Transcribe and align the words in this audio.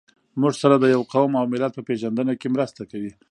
موږ 0.41 0.53
سره 0.61 0.75
د 0.79 0.85
يوه 0.95 1.05
قوم 1.13 1.31
او 1.39 1.45
ملت 1.51 1.71
په 1.75 1.81
پېژنده 1.87 2.33
کې 2.41 2.47
مرسته 2.55 2.81
کوي. 2.91 3.11